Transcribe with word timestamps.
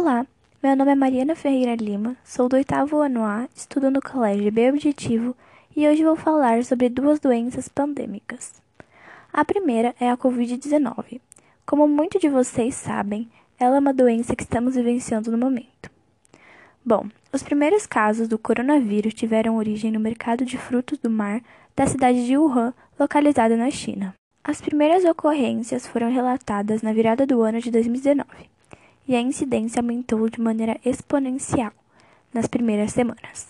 Olá, 0.00 0.24
meu 0.62 0.76
nome 0.76 0.92
é 0.92 0.94
Mariana 0.94 1.34
Ferreira 1.34 1.74
Lima, 1.74 2.16
sou 2.22 2.48
do 2.48 2.54
oitavo 2.54 2.98
ano 2.98 3.24
A, 3.24 3.48
estudo 3.52 3.90
no 3.90 4.00
Colégio 4.00 4.52
B 4.52 4.70
Objetivo 4.70 5.36
e 5.76 5.88
hoje 5.88 6.04
vou 6.04 6.14
falar 6.14 6.62
sobre 6.62 6.88
duas 6.88 7.18
doenças 7.18 7.68
pandêmicas. 7.68 8.62
A 9.32 9.44
primeira 9.44 9.96
é 9.98 10.08
a 10.08 10.16
Covid-19. 10.16 11.20
Como 11.66 11.88
muitos 11.88 12.20
de 12.20 12.28
vocês 12.28 12.76
sabem, 12.76 13.28
ela 13.58 13.74
é 13.74 13.80
uma 13.80 13.92
doença 13.92 14.36
que 14.36 14.44
estamos 14.44 14.76
vivenciando 14.76 15.32
no 15.32 15.36
momento. 15.36 15.90
Bom, 16.84 17.08
os 17.32 17.42
primeiros 17.42 17.84
casos 17.84 18.28
do 18.28 18.38
coronavírus 18.38 19.14
tiveram 19.14 19.56
origem 19.56 19.90
no 19.90 19.98
mercado 19.98 20.44
de 20.44 20.56
frutos 20.56 20.98
do 20.98 21.10
mar 21.10 21.42
da 21.74 21.88
cidade 21.88 22.24
de 22.24 22.38
Wuhan, 22.38 22.72
localizada 22.96 23.56
na 23.56 23.68
China. 23.68 24.14
As 24.44 24.60
primeiras 24.60 25.04
ocorrências 25.04 25.88
foram 25.88 26.08
relatadas 26.08 26.82
na 26.82 26.92
virada 26.92 27.26
do 27.26 27.42
ano 27.42 27.60
de 27.60 27.72
2019 27.72 28.57
e 29.08 29.16
a 29.16 29.20
incidência 29.20 29.80
aumentou 29.80 30.28
de 30.28 30.38
maneira 30.38 30.78
exponencial 30.84 31.72
nas 32.32 32.46
primeiras 32.46 32.92
semanas. 32.92 33.48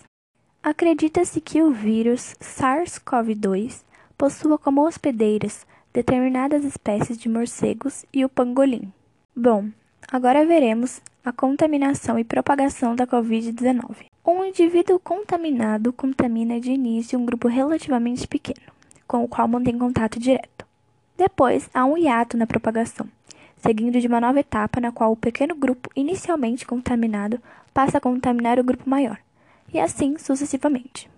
Acredita-se 0.63 1.41
que 1.41 1.61
o 1.61 1.73
vírus 1.73 2.37
SARS-CoV-2 2.41 3.83
possua 4.17 4.57
como 4.57 4.87
hospedeiras 4.87 5.67
determinadas 5.93 6.65
espécies 6.65 7.19
de 7.19 7.29
morcegos 7.29 8.05
e 8.13 8.25
o 8.25 8.29
pangolim. 8.29 8.93
Bom, 9.35 9.69
agora 10.11 10.47
veremos 10.47 11.01
a 11.25 11.33
contaminação 11.33 12.19
e 12.19 12.25
propagação 12.25 12.95
da 12.95 13.07
Covid-19. 13.07 14.07
Um 14.25 14.45
indivíduo 14.45 14.99
contaminado 14.99 15.93
contamina 15.93 16.61
de 16.61 16.71
início 16.71 17.19
um 17.19 17.25
grupo 17.25 17.49
relativamente 17.49 18.29
pequeno, 18.29 18.73
com 19.07 19.25
o 19.25 19.29
qual 19.29 19.49
mantém 19.49 19.79
contato 19.79 20.21
direto. 20.21 20.67
Depois, 21.17 21.69
há 21.73 21.85
um 21.85 21.97
hiato 21.97 22.37
na 22.37 22.47
propagação, 22.47 23.09
seguindo 23.59 24.01
de 24.01 24.07
uma 24.07 24.21
nova 24.21 24.41
etapa 24.41 24.81
na 24.81 24.93
qual 24.93 25.13
o 25.13 25.17
pequeno 25.17 25.55
grupo 25.55 25.91
inicialmente 25.95 26.67
contaminado 26.67 27.41
passa 27.73 27.99
a 27.99 28.01
contaminar 28.01 28.59
o 28.59 28.65
grupo 28.65 28.89
maior, 28.89 29.19
e 29.73 29.79
assim 29.79 30.17
sucessivamente. 30.19 31.11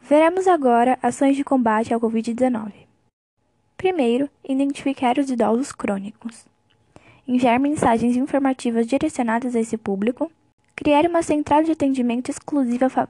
Veremos 0.00 0.46
agora 0.46 0.98
ações 1.02 1.36
de 1.36 1.44
combate 1.44 1.92
ao 1.92 2.00
Covid-19. 2.00 2.72
Primeiro, 3.76 4.28
identificar 4.46 5.18
os 5.18 5.30
idosos 5.30 5.72
crônicos. 5.72 6.46
Enviar 7.26 7.58
mensagens 7.58 8.16
informativas 8.16 8.86
direcionadas 8.86 9.56
a 9.56 9.60
esse 9.60 9.76
público. 9.76 10.30
Criar 10.76 11.06
uma 11.06 11.22
central 11.22 11.62
de 11.62 11.72
atendimento 11.72 12.30
exclusiva. 12.30 12.90
Fa... 12.90 13.08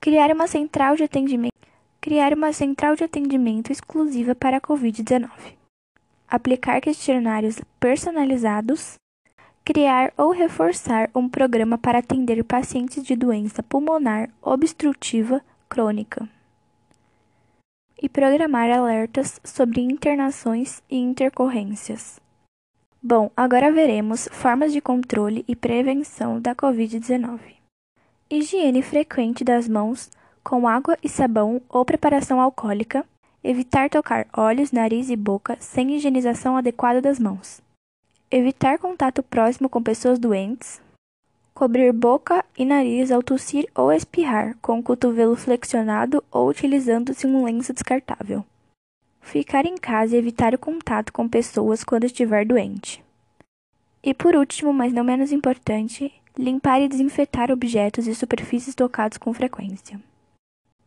Criar 0.00 0.30
uma 0.30 0.46
central 0.46 0.96
de 0.96 1.04
atendimento 1.04 1.58
criar 2.00 2.32
uma 2.32 2.52
central 2.52 2.96
de 2.96 3.04
atendimento 3.04 3.70
exclusiva 3.70 4.34
para 4.34 4.56
a 4.56 4.60
Covid-19, 4.60 5.28
aplicar 6.28 6.80
questionários 6.80 7.60
personalizados, 7.80 8.94
criar 9.64 10.12
ou 10.16 10.30
reforçar 10.30 11.10
um 11.14 11.28
programa 11.28 11.78
para 11.78 11.98
atender 11.98 12.42
pacientes 12.44 13.04
de 13.04 13.16
doença 13.16 13.62
pulmonar 13.62 14.30
obstrutiva 14.42 15.40
crônica 15.68 16.28
e 18.00 18.08
programar 18.08 18.70
alertas 18.70 19.40
sobre 19.42 19.80
internações 19.80 20.82
e 20.88 20.96
intercorrências. 20.96 22.20
Bom, 23.02 23.30
agora 23.36 23.72
veremos 23.72 24.28
formas 24.32 24.72
de 24.72 24.80
controle 24.80 25.44
e 25.48 25.54
prevenção 25.54 26.40
da 26.40 26.54
Covid-19. 26.54 27.38
Higiene 28.30 28.82
frequente 28.82 29.44
das 29.44 29.68
mãos 29.68 30.10
com 30.42 30.66
água 30.66 30.96
e 31.02 31.08
sabão 31.08 31.60
ou 31.68 31.84
preparação 31.84 32.40
alcoólica, 32.40 33.04
evitar 33.42 33.88
tocar 33.88 34.26
olhos, 34.36 34.72
nariz 34.72 35.10
e 35.10 35.16
boca 35.16 35.56
sem 35.60 35.94
higienização 35.94 36.56
adequada 36.56 37.00
das 37.00 37.18
mãos, 37.18 37.60
evitar 38.30 38.78
contato 38.78 39.22
próximo 39.22 39.68
com 39.68 39.82
pessoas 39.82 40.18
doentes, 40.18 40.80
cobrir 41.54 41.92
boca 41.92 42.44
e 42.56 42.64
nariz 42.64 43.10
ao 43.10 43.22
tossir 43.22 43.68
ou 43.74 43.92
espirrar 43.92 44.56
com 44.62 44.78
o 44.78 44.82
cotovelo 44.82 45.34
flexionado 45.34 46.22
ou 46.30 46.48
utilizando-se 46.48 47.26
um 47.26 47.44
lenço 47.44 47.72
descartável. 47.72 48.44
Ficar 49.20 49.66
em 49.66 49.76
casa 49.76 50.14
e 50.14 50.18
evitar 50.18 50.54
o 50.54 50.58
contato 50.58 51.12
com 51.12 51.28
pessoas 51.28 51.84
quando 51.84 52.04
estiver 52.04 52.46
doente. 52.46 53.04
E 54.02 54.14
por 54.14 54.34
último, 54.36 54.72
mas 54.72 54.92
não 54.92 55.02
menos 55.02 55.32
importante, 55.32 56.12
limpar 56.36 56.80
e 56.80 56.88
desinfetar 56.88 57.50
objetos 57.50 58.06
e 58.06 58.14
superfícies 58.14 58.74
tocados 58.74 59.18
com 59.18 59.34
frequência. 59.34 60.00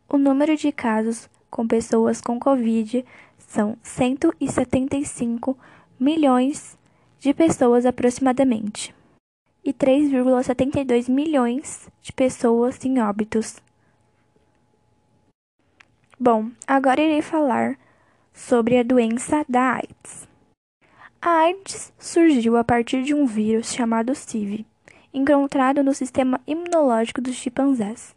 O 0.10 0.18
número 0.18 0.56
de 0.56 0.72
casos 0.72 1.30
com 1.52 1.68
pessoas 1.68 2.22
com 2.22 2.40
Covid 2.40 3.06
são 3.38 3.78
175 3.84 5.58
milhões 6.00 6.78
de 7.20 7.34
pessoas 7.34 7.86
aproximadamente, 7.86 8.96
e 9.64 9.72
3,72 9.72 11.08
milhões 11.08 11.88
de 12.02 12.12
pessoas 12.12 12.84
em 12.84 13.00
óbitos. 13.00 13.58
Bom, 16.20 16.50
agora 16.66 17.02
irei 17.02 17.22
falar 17.22 17.78
sobre 18.34 18.78
a 18.80 18.84
doença 18.84 19.46
da 19.48 19.74
AIDS. 19.74 20.28
A 21.22 21.30
AIDS 21.42 21.94
surgiu 22.00 22.58
a 22.58 22.64
partir 22.64 23.04
de 23.04 23.14
um 23.14 23.28
vírus 23.28 23.72
chamado 23.72 24.16
CIV, 24.16 24.66
encontrado 25.14 25.84
no 25.84 25.94
sistema 25.94 26.40
imunológico 26.48 27.22
dos 27.22 27.36
chimpanzés 27.36 28.16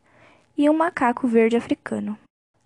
e 0.56 0.70
um 0.70 0.74
macaco 0.74 1.26
verde 1.26 1.56
africano. 1.56 2.18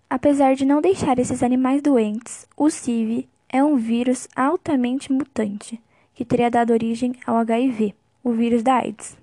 Apesar 0.09 0.55
de 0.55 0.65
não 0.65 0.81
deixar 0.81 1.19
esses 1.19 1.43
animais 1.43 1.83
doentes, 1.83 2.47
o 2.57 2.69
CIV 2.69 3.29
é 3.47 3.63
um 3.63 3.75
vírus 3.75 4.27
altamente 4.35 5.11
mutante 5.11 5.79
que 6.15 6.25
teria 6.25 6.49
dado 6.49 6.73
origem 6.73 7.13
ao 7.27 7.37
HIV, 7.37 7.93
o 8.23 8.31
vírus 8.31 8.63
da 8.63 8.77
AIDS. 8.77 9.15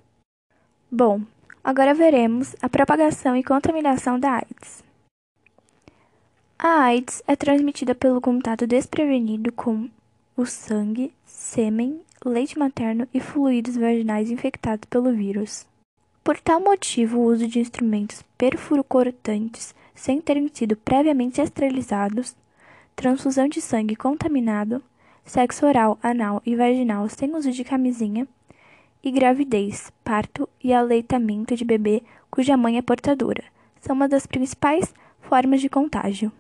Bom, 0.91 1.23
agora 1.65 1.93
veremos 1.93 2.55
a 2.63 2.69
propagação 2.69 3.37
e 3.37 3.43
contaminação 3.43 4.19
da 4.19 4.35
AIDS. 4.35 4.85
A 6.57 6.85
AIDS 6.85 7.23
é 7.27 7.35
transmitida 7.35 7.95
pelo 7.95 8.21
contato 8.21 8.67
desprevenido 8.67 9.53
com 9.53 9.91
o 10.37 10.47
sangue, 10.47 11.13
sêmen, 11.25 12.01
leite 12.25 12.59
materno 12.59 13.09
e 13.13 13.19
fluidos 13.19 13.77
vaginais 13.77 14.31
infectados 14.31 14.89
pelo 14.89 15.13
vírus. 15.13 15.67
Por 16.27 16.41
tal 16.41 16.59
motivo, 16.59 17.21
o 17.21 17.25
uso 17.27 17.47
de 17.47 17.61
instrumentos 17.61 18.21
perfurocortantes 18.37 19.73
sem 19.95 20.21
terem 20.21 20.51
sido 20.53 20.77
previamente 20.77 21.41
esterilizados, 21.41 22.35
transfusão 22.97 23.47
de 23.47 23.61
sangue 23.61 23.95
contaminado, 23.95 24.83
sexo 25.25 25.65
oral, 25.65 25.97
anal 26.03 26.43
e 26.45 26.57
vaginal 26.57 27.09
sem 27.09 27.33
uso 27.33 27.53
de 27.53 27.63
camisinha, 27.63 28.27
e 29.05 29.13
gravidez, 29.13 29.93
parto 30.03 30.49
e 30.61 30.73
aleitamento 30.73 31.55
de 31.55 31.65
bebê 31.65 32.03
cuja 32.29 32.57
mãe 32.57 32.77
é 32.77 32.83
portadora 32.83 33.45
são 33.81 33.95
uma 33.95 34.09
das 34.09 34.27
principais 34.27 34.93
formas 35.21 35.61
de 35.61 35.69
contágio. 35.69 36.33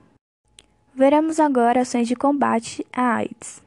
Veremos 0.96 1.38
agora 1.38 1.82
ações 1.82 2.08
de 2.08 2.16
combate 2.16 2.84
à 2.92 3.19
AIDS. 3.19 3.62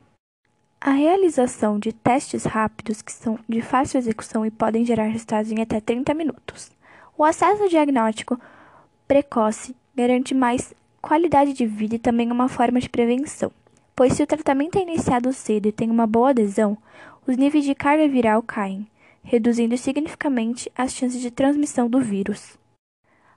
A 0.81 0.91
realização 0.91 1.77
de 1.77 1.91
testes 1.91 2.45
rápidos 2.45 3.01
que 3.01 3.11
são 3.11 3.37
de 3.49 3.61
fácil 3.61 3.97
execução 3.97 4.45
e 4.45 4.49
podem 4.49 4.85
gerar 4.85 5.07
resultados 5.07 5.51
em 5.51 5.61
até 5.61 5.81
30 5.81 6.13
minutos. 6.13 6.71
O 7.17 7.25
acesso 7.25 7.63
ao 7.63 7.67
diagnóstico 7.67 8.39
precoce 9.05 9.75
garante 9.93 10.33
mais 10.33 10.73
qualidade 11.01 11.51
de 11.51 11.65
vida 11.65 11.95
e 11.95 11.99
também 11.99 12.31
uma 12.31 12.47
forma 12.47 12.79
de 12.79 12.87
prevenção, 12.87 13.51
pois 13.93 14.13
se 14.13 14.23
o 14.23 14.27
tratamento 14.27 14.77
é 14.77 14.81
iniciado 14.81 15.33
cedo 15.33 15.67
e 15.67 15.73
tem 15.73 15.91
uma 15.91 16.07
boa 16.07 16.29
adesão, 16.29 16.77
os 17.27 17.35
níveis 17.35 17.65
de 17.65 17.75
carga 17.75 18.07
viral 18.07 18.41
caem, 18.41 18.87
reduzindo 19.21 19.77
significativamente 19.77 20.71
as 20.77 20.93
chances 20.93 21.19
de 21.19 21.29
transmissão 21.29 21.89
do 21.89 21.99
vírus. 21.99 22.57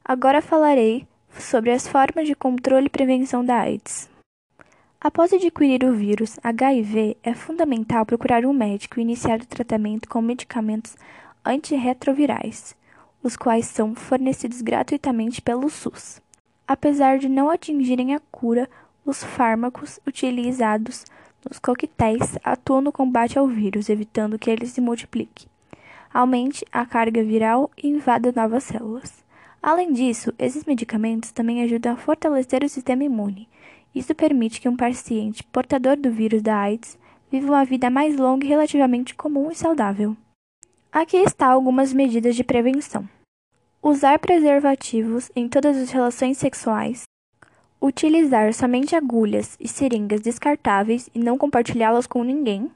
Agora 0.04 0.41
falarei 0.41 1.09
sobre 1.36 1.72
as 1.72 1.88
formas 1.88 2.24
de 2.28 2.36
controle 2.36 2.86
e 2.86 2.91
prevenção 2.91 3.44
da 3.44 3.56
AIDS. 3.56 4.12
Após 5.05 5.33
adquirir 5.33 5.83
o 5.83 5.93
vírus 5.93 6.39
HIV, 6.45 7.17
é 7.25 7.35
fundamental 7.35 8.07
procurar 8.07 8.45
um 8.45 8.53
médico 8.53 9.01
e 9.01 9.03
iniciar 9.03 9.41
o 9.41 9.47
tratamento 9.47 10.09
com 10.09 10.22
medicamentos 10.22 10.95
antirretrovirais, 11.45 12.77
os 13.21 13.37
quais 13.37 13.66
são 13.66 13.97
fornecidos 13.97 14.63
gratuitamente 14.63 15.43
pelo 15.43 15.69
SUS. 15.69 16.22
Apesar 16.69 17.19
de 17.19 17.28
não 17.28 17.51
atingirem 17.51 18.15
a 18.15 18.21
cura, 18.31 18.71
os 19.04 19.25
fármacos 19.25 19.99
utilizados 20.07 21.05
nos 21.45 21.59
coquetéis 21.59 22.39
atuam 22.45 22.81
no 22.81 22.93
combate 22.93 23.37
ao 23.37 23.48
vírus, 23.48 23.91
evitando 23.91 24.39
que 24.39 24.48
ele 24.48 24.69
se 24.69 24.81
multiplique, 24.81 25.48
aumente 26.15 26.65
a 26.71 26.87
carga 26.87 27.25
viral 27.25 27.72
e 27.77 27.89
invada 27.89 28.31
novas 28.31 28.63
células. 28.63 29.25
Além 29.60 29.93
disso, 29.93 30.33
esses 30.39 30.65
medicamentos 30.65 31.33
também 31.33 31.60
ajudam 31.65 31.95
a 31.95 31.97
fortalecer 31.97 32.63
o 32.63 32.69
sistema 32.69 33.03
imune 33.03 33.48
isso 33.94 34.15
permite 34.15 34.60
que 34.60 34.68
um 34.68 34.77
paciente 34.77 35.42
portador 35.44 35.97
do 35.97 36.10
vírus 36.10 36.42
da 36.42 36.56
AIDS 36.56 36.98
viva 37.30 37.53
uma 37.53 37.65
vida 37.65 37.89
mais 37.91 38.16
longa 38.16 38.44
e 38.44 38.48
relativamente 38.48 39.15
comum 39.15 39.50
e 39.50 39.54
saudável. 39.54 40.16
Aqui 40.91 41.16
está 41.16 41.47
algumas 41.47 41.92
medidas 41.92 42.36
de 42.36 42.44
prevenção: 42.44 43.09
usar 43.83 44.18
preservativos 44.18 45.30
em 45.34 45.48
todas 45.48 45.77
as 45.77 45.91
relações 45.91 46.39
sexuais, 46.39 47.04
utilizar 47.80 48.53
somente 48.53 48.94
agulhas 48.94 49.56
e 49.59 49.66
seringas 49.66 50.21
descartáveis 50.21 51.09
e 51.15 51.18
não 51.18 51.38
compartilhá-las 51.38 52.06
com 52.06 52.22
ninguém, 52.22 52.71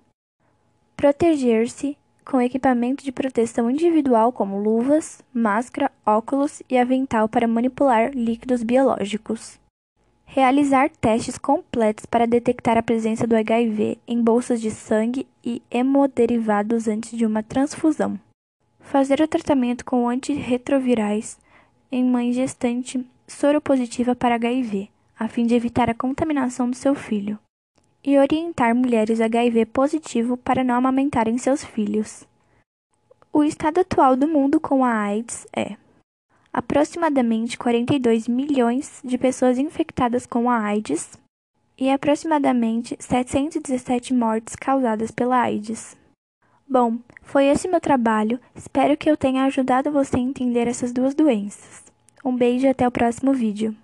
proteger-se 0.97 1.97
com 2.25 2.41
equipamento 2.41 3.05
de 3.05 3.13
proteção 3.13 3.71
individual 3.71 4.33
como 4.33 4.59
luvas, 4.59 5.23
máscara, 5.33 5.93
óculos 6.05 6.61
e 6.69 6.77
avental 6.77 7.29
para 7.29 7.47
manipular 7.47 8.11
líquidos 8.13 8.65
biológicos. 8.65 9.61
Realizar 10.27 10.91
testes 10.91 11.39
completos 11.39 12.05
para 12.05 12.27
detectar 12.27 12.77
a 12.77 12.83
presença 12.83 13.27
do 13.27 13.35
HIV 13.35 13.97
em 14.07 14.23
bolsas 14.23 14.61
de 14.61 14.71
sangue 14.71 15.27
e 15.43 15.63
hemoderivados 15.71 16.89
antes 16.89 17.17
de 17.17 17.25
uma 17.25 17.43
transfusão. 17.43 18.21
Fazer 18.81 19.21
o 19.21 19.29
tratamento 19.29 19.85
com 19.85 20.09
antirretrovirais 20.09 21.39
em 21.91 22.05
mãe 22.05 22.33
gestante 22.33 23.07
soropositiva 23.27 24.15
para 24.15 24.35
HIV, 24.35 24.91
a 25.19 25.27
fim 25.27 25.47
de 25.47 25.55
evitar 25.55 25.89
a 25.89 25.95
contaminação 25.95 26.69
do 26.69 26.77
seu 26.77 26.95
filho 26.95 27.39
e 28.05 28.19
orientar 28.19 28.75
mulheres 28.75 29.21
HIV 29.21 29.67
positivo 29.67 30.37
para 30.37 30.63
não 30.63 30.77
amamentarem 30.77 31.39
seus 31.39 31.65
filhos. 31.65 32.25
O 33.33 33.43
estado 33.43 33.81
atual 33.81 34.15
do 34.15 34.29
mundo 34.29 34.61
com 34.61 34.85
a 34.85 34.93
AIDS 34.93 35.47
é 35.55 35.77
aproximadamente 36.57 37.59
42 37.59 38.27
milhões 38.27 39.03
de 39.05 39.19
pessoas 39.19 39.59
infectadas 39.59 40.25
com 40.25 40.49
a 40.49 40.59
AIDS 40.59 41.11
e 41.77 41.91
aproximadamente 41.91 42.97
717 42.99 44.15
mortes 44.15 44.57
causadas 44.57 45.11
pela 45.11 45.39
AIDS. 45.39 45.95
Bom, 46.67 46.97
foi 47.21 47.45
esse 47.45 47.69
meu 47.69 47.79
trabalho. 47.79 48.41
Espero 48.55 48.97
que 48.97 49.11
eu 49.11 49.19
tenha 49.19 49.45
ajudado 49.45 49.93
você 49.93 50.17
a 50.17 50.21
entender 50.21 50.67
essas 50.67 50.93
duas 50.93 51.15
doenças. 51.15 51.85
Um 52.25 52.35
beijo 52.35 52.65
e 52.65 52.71
até 52.71 52.89
o 52.89 52.91
próximo 52.91 53.35
vídeo. 53.35 53.77